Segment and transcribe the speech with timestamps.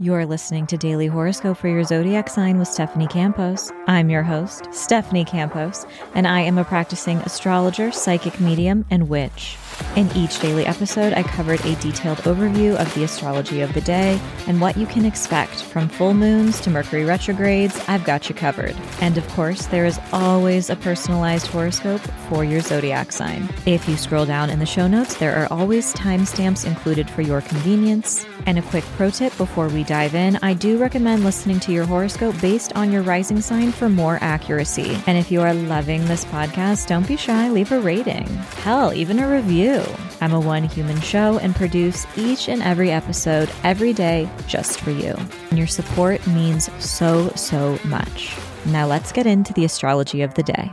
[0.00, 3.72] You're listening to Daily Horoscope for your zodiac sign with Stephanie Campos.
[3.88, 9.58] I'm your host, Stephanie Campos, and I am a practicing astrologer, psychic medium, and witch.
[9.96, 14.20] In each daily episode, I covered a detailed overview of the astrology of the day
[14.46, 17.80] and what you can expect from full moons to Mercury retrogrades.
[17.88, 18.76] I've got you covered.
[19.00, 23.48] And of course, there is always a personalized horoscope for your zodiac sign.
[23.66, 27.40] If you scroll down in the show notes, there are always timestamps included for your
[27.40, 28.26] convenience.
[28.46, 31.86] And a quick pro tip before we dive in I do recommend listening to your
[31.86, 34.98] horoscope based on your rising sign for more accuracy.
[35.06, 38.26] And if you are loving this podcast, don't be shy, leave a rating.
[38.62, 39.82] Hell, even a review.
[40.20, 44.90] I'm a one human show and produce each and every episode every day just for
[44.90, 45.16] you.
[45.48, 48.36] And your support means so, so much.
[48.66, 50.70] Now let's get into the astrology of the day.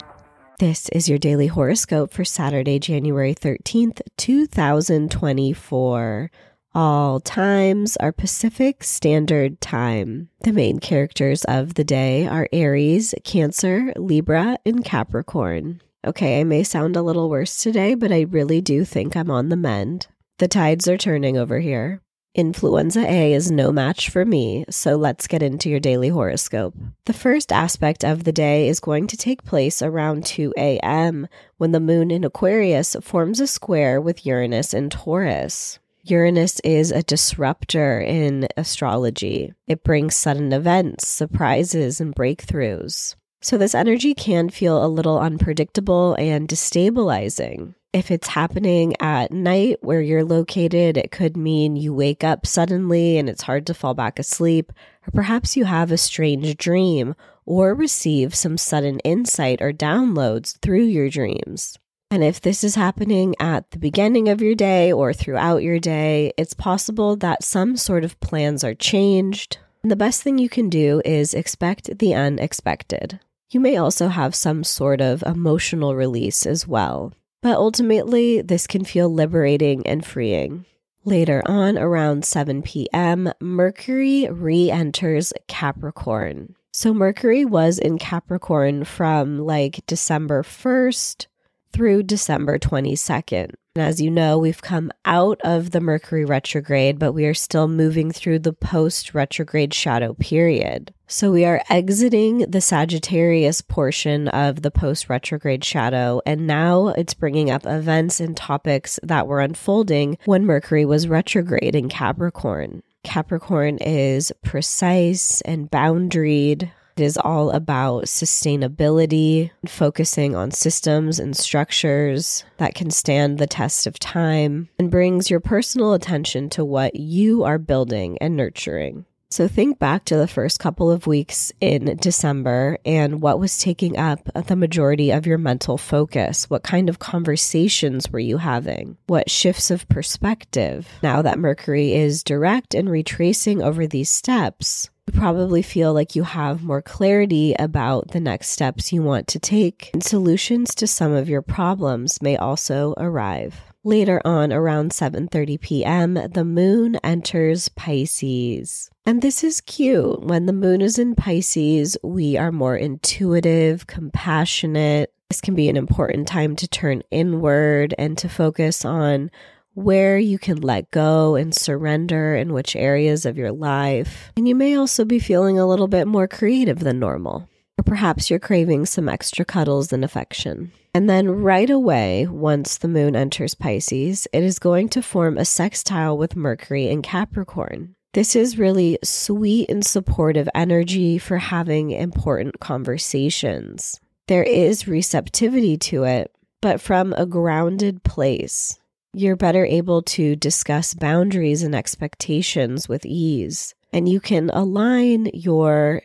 [0.60, 6.32] This is your daily horoscope for Saturday, January 13th, 2024.
[6.76, 10.28] All times are Pacific Standard Time.
[10.42, 15.82] The main characters of the day are Aries, Cancer, Libra, and Capricorn.
[16.06, 19.48] Okay, I may sound a little worse today, but I really do think I'm on
[19.48, 20.08] the mend.
[20.40, 22.02] The tides are turning over here.
[22.34, 26.76] Influenza A is no match for me, so let's get into your daily horoscope.
[27.06, 31.30] The first aspect of the day is going to take place around 2 a.m.
[31.56, 35.80] when the moon in Aquarius forms a square with Uranus in Taurus.
[36.08, 39.54] Uranus is a disruptor in astrology.
[39.66, 43.16] It brings sudden events, surprises, and breakthroughs.
[43.42, 47.74] So, this energy can feel a little unpredictable and destabilizing.
[47.92, 53.18] If it's happening at night where you're located, it could mean you wake up suddenly
[53.18, 54.72] and it's hard to fall back asleep,
[55.08, 57.16] or perhaps you have a strange dream
[57.48, 61.80] or receive some sudden insight or downloads through your dreams.
[62.12, 66.32] And if this is happening at the beginning of your day or throughout your day,
[66.38, 69.58] it's possible that some sort of plans are changed.
[69.82, 73.20] And the best thing you can do is expect the unexpected.
[73.50, 78.84] You may also have some sort of emotional release as well, but ultimately, this can
[78.84, 80.66] feel liberating and freeing.
[81.04, 86.56] Later on, around 7 p.m., Mercury re enters Capricorn.
[86.74, 91.28] So, Mercury was in Capricorn from like December 1st
[91.76, 93.52] through December 22nd.
[93.76, 97.68] And as you know, we've come out of the Mercury retrograde, but we are still
[97.68, 100.94] moving through the post retrograde shadow period.
[101.08, 107.14] So we are exiting the Sagittarius portion of the post retrograde shadow, and now it's
[107.14, 112.84] bringing up events and topics that were unfolding when Mercury was retrograde in Capricorn.
[113.04, 122.46] Capricorn is precise and boundaried, it is all about sustainability, focusing on systems and structures
[122.58, 127.44] that can stand the test of time, and brings your personal attention to what you
[127.44, 129.06] are building and nurturing.
[129.30, 133.98] So think back to the first couple of weeks in December and what was taking
[133.98, 136.50] up the majority of your mental focus.
[136.50, 138.96] What kind of conversations were you having?
[139.08, 140.88] What shifts of perspective?
[141.04, 146.64] Now that Mercury is direct and retracing over these steps, probably feel like you have
[146.64, 151.30] more clarity about the next steps you want to take, and solutions to some of
[151.30, 153.62] your problems may also arrive.
[153.84, 158.90] Later on around 7:30 p.m., the moon enters Pisces.
[159.06, 160.24] And this is cute.
[160.24, 165.14] When the moon is in Pisces, we are more intuitive, compassionate.
[165.30, 169.30] This can be an important time to turn inward and to focus on
[169.76, 174.32] where you can let go and surrender in which areas of your life.
[174.36, 177.48] And you may also be feeling a little bit more creative than normal.
[177.78, 180.72] Or perhaps you're craving some extra cuddles and affection.
[180.94, 185.44] And then right away, once the moon enters Pisces, it is going to form a
[185.44, 187.96] sextile with Mercury in Capricorn.
[188.14, 194.00] This is really sweet and supportive energy for having important conversations.
[194.28, 196.32] There is receptivity to it,
[196.62, 198.80] but from a grounded place
[199.16, 203.74] you're better able to discuss boundaries and expectations with ease.
[203.94, 206.02] And you can align your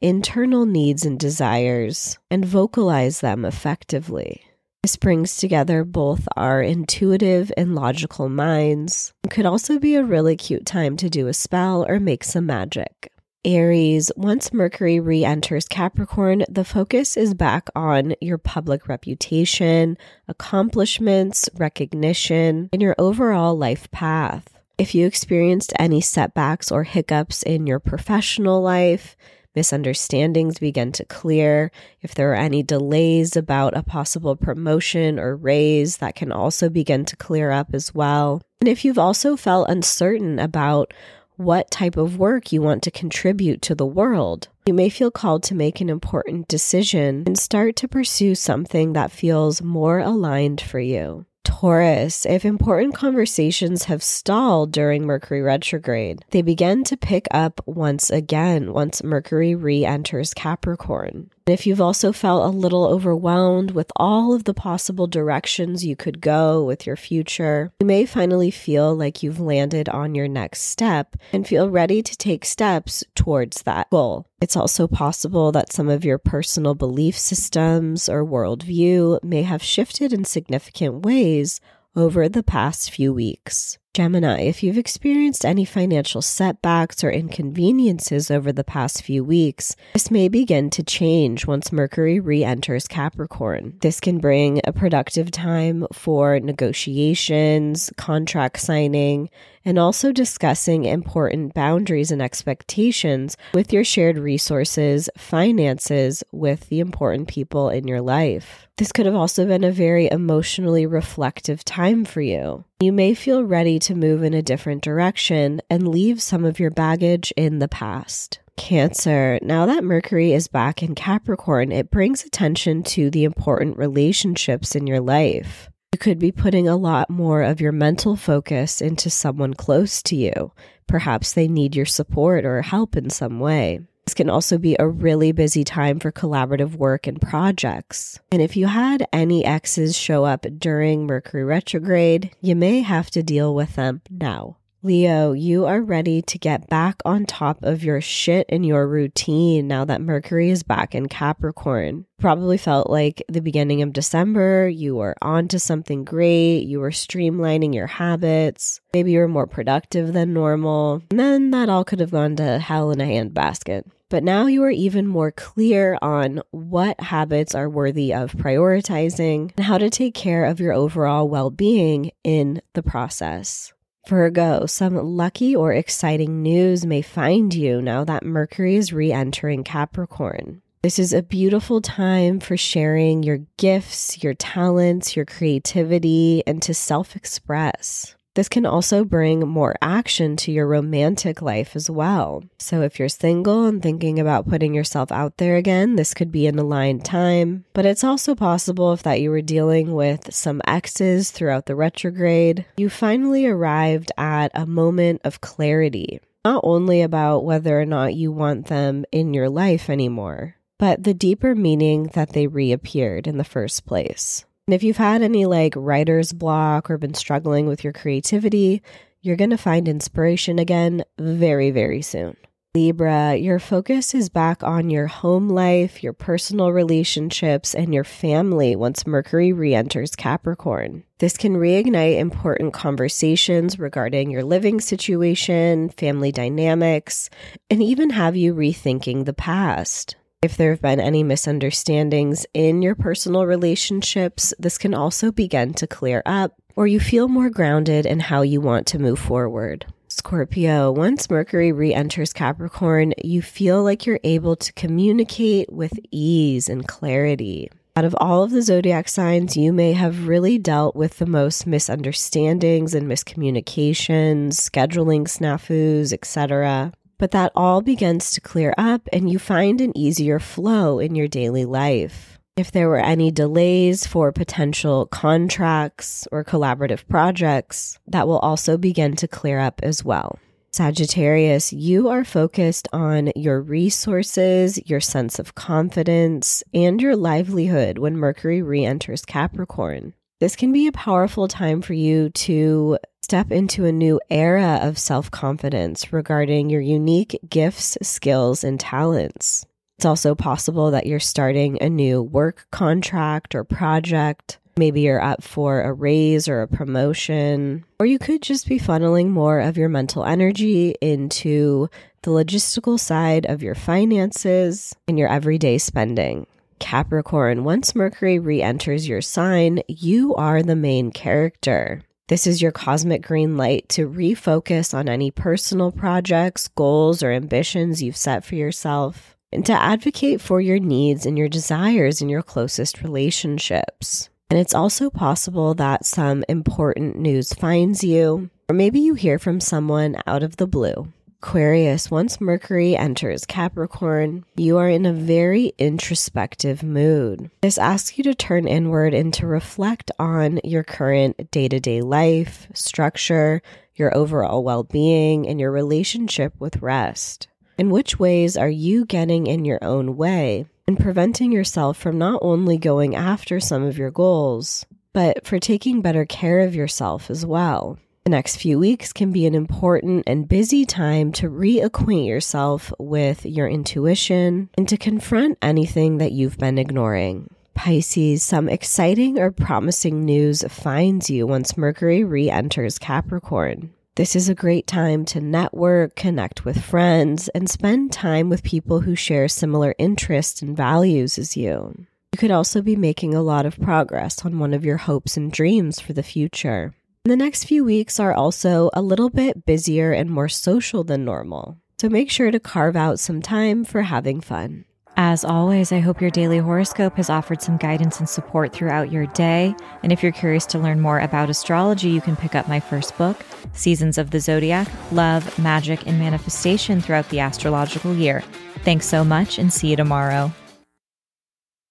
[0.00, 4.42] internal needs and desires and vocalize them effectively.
[4.82, 9.12] This brings together both our intuitive and logical minds.
[9.22, 12.46] It could also be a really cute time to do a spell or make some
[12.46, 13.11] magic.
[13.44, 19.98] Aries, once Mercury re enters Capricorn, the focus is back on your public reputation,
[20.28, 24.46] accomplishments, recognition, and your overall life path.
[24.78, 29.16] If you experienced any setbacks or hiccups in your professional life,
[29.56, 31.72] misunderstandings begin to clear.
[32.00, 37.04] If there are any delays about a possible promotion or raise, that can also begin
[37.06, 38.40] to clear up as well.
[38.60, 40.94] And if you've also felt uncertain about
[41.42, 44.48] what type of work you want to contribute to the world.
[44.66, 49.10] You may feel called to make an important decision and start to pursue something that
[49.10, 51.26] feels more aligned for you.
[51.44, 58.10] Taurus, if important conversations have stalled during Mercury retrograde, they begin to pick up once
[58.10, 61.30] again once Mercury re enters Capricorn.
[61.46, 66.20] If you've also felt a little overwhelmed with all of the possible directions you could
[66.20, 71.16] go with your future, you may finally feel like you've landed on your next step
[71.32, 74.26] and feel ready to take steps towards that goal.
[74.40, 80.12] It's also possible that some of your personal belief systems or worldview may have shifted
[80.12, 81.60] in significant ways
[81.96, 83.78] over the past few weeks.
[83.94, 90.10] Gemini, if you've experienced any financial setbacks or inconveniences over the past few weeks, this
[90.10, 93.74] may begin to change once Mercury re enters Capricorn.
[93.82, 99.28] This can bring a productive time for negotiations, contract signing,
[99.62, 107.28] and also discussing important boundaries and expectations with your shared resources, finances, with the important
[107.28, 108.68] people in your life.
[108.82, 112.64] This could have also been a very emotionally reflective time for you.
[112.80, 116.72] You may feel ready to move in a different direction and leave some of your
[116.72, 118.40] baggage in the past.
[118.56, 124.74] Cancer, now that Mercury is back in Capricorn, it brings attention to the important relationships
[124.74, 125.70] in your life.
[125.92, 130.16] You could be putting a lot more of your mental focus into someone close to
[130.16, 130.50] you.
[130.88, 133.78] Perhaps they need your support or help in some way.
[134.04, 138.18] This can also be a really busy time for collaborative work and projects.
[138.30, 143.22] And if you had any exes show up during Mercury retrograde, you may have to
[143.22, 144.56] deal with them now.
[144.84, 149.68] Leo, you are ready to get back on top of your shit and your routine
[149.68, 152.04] now that Mercury is back in Capricorn.
[152.18, 156.90] Probably felt like the beginning of December, you were on to something great, you were
[156.90, 162.00] streamlining your habits, maybe you were more productive than normal, and then that all could
[162.00, 163.84] have gone to hell in a handbasket.
[164.08, 169.64] But now you are even more clear on what habits are worthy of prioritizing and
[169.64, 173.72] how to take care of your overall well being in the process.
[174.06, 179.62] Virgo, some lucky or exciting news may find you now that Mercury is re entering
[179.62, 180.60] Capricorn.
[180.82, 186.74] This is a beautiful time for sharing your gifts, your talents, your creativity, and to
[186.74, 188.16] self express.
[188.34, 192.42] This can also bring more action to your romantic life as well.
[192.58, 196.46] So, if you're single and thinking about putting yourself out there again, this could be
[196.46, 197.66] an aligned time.
[197.74, 202.64] But it's also possible if that you were dealing with some exes throughout the retrograde,
[202.78, 208.32] you finally arrived at a moment of clarity, not only about whether or not you
[208.32, 213.44] want them in your life anymore, but the deeper meaning that they reappeared in the
[213.44, 214.46] first place.
[214.66, 218.82] And if you've had any like writer's block or been struggling with your creativity,
[219.20, 222.36] you're going to find inspiration again very, very soon.
[222.74, 228.74] Libra, your focus is back on your home life, your personal relationships, and your family
[228.74, 231.04] once Mercury re enters Capricorn.
[231.18, 237.28] This can reignite important conversations regarding your living situation, family dynamics,
[237.68, 240.16] and even have you rethinking the past.
[240.42, 245.86] If there have been any misunderstandings in your personal relationships, this can also begin to
[245.86, 249.86] clear up, or you feel more grounded in how you want to move forward.
[250.08, 256.68] Scorpio, once Mercury re enters Capricorn, you feel like you're able to communicate with ease
[256.68, 257.70] and clarity.
[257.94, 261.68] Out of all of the zodiac signs, you may have really dealt with the most
[261.68, 269.38] misunderstandings and miscommunications, scheduling snafus, etc but that all begins to clear up and you
[269.38, 272.36] find an easier flow in your daily life.
[272.56, 279.14] If there were any delays for potential contracts or collaborative projects, that will also begin
[279.14, 280.36] to clear up as well.
[280.72, 288.16] Sagittarius, you are focused on your resources, your sense of confidence, and your livelihood when
[288.16, 290.14] Mercury re enters Capricorn.
[290.42, 294.98] This can be a powerful time for you to step into a new era of
[294.98, 299.64] self confidence regarding your unique gifts, skills, and talents.
[299.98, 304.58] It's also possible that you're starting a new work contract or project.
[304.76, 309.28] Maybe you're up for a raise or a promotion, or you could just be funneling
[309.28, 311.88] more of your mental energy into
[312.22, 316.48] the logistical side of your finances and your everyday spending.
[316.78, 322.02] Capricorn, once Mercury re enters your sign, you are the main character.
[322.28, 328.02] This is your cosmic green light to refocus on any personal projects, goals, or ambitions
[328.02, 332.42] you've set for yourself, and to advocate for your needs and your desires in your
[332.42, 334.30] closest relationships.
[334.48, 339.60] And it's also possible that some important news finds you, or maybe you hear from
[339.60, 341.12] someone out of the blue.
[341.44, 347.50] Aquarius, once Mercury enters Capricorn, you are in a very introspective mood.
[347.62, 352.00] This asks you to turn inward and to reflect on your current day to day
[352.00, 353.60] life, structure,
[353.96, 357.48] your overall well being, and your relationship with rest.
[357.76, 362.38] In which ways are you getting in your own way and preventing yourself from not
[362.40, 367.44] only going after some of your goals, but for taking better care of yourself as
[367.44, 367.98] well?
[368.24, 373.44] The next few weeks can be an important and busy time to reacquaint yourself with
[373.44, 377.52] your intuition and to confront anything that you've been ignoring.
[377.74, 383.92] Pisces, some exciting or promising news finds you once Mercury re enters Capricorn.
[384.14, 389.00] This is a great time to network, connect with friends, and spend time with people
[389.00, 392.06] who share similar interests and values as you.
[392.30, 395.50] You could also be making a lot of progress on one of your hopes and
[395.50, 396.94] dreams for the future.
[397.24, 401.78] The next few weeks are also a little bit busier and more social than normal,
[402.00, 404.86] so make sure to carve out some time for having fun.
[405.16, 409.26] As always, I hope your daily horoscope has offered some guidance and support throughout your
[409.26, 409.72] day.
[410.02, 413.16] And if you're curious to learn more about astrology, you can pick up my first
[413.16, 418.42] book, Seasons of the Zodiac Love, Magic, and Manifestation throughout the astrological year.
[418.78, 420.50] Thanks so much, and see you tomorrow.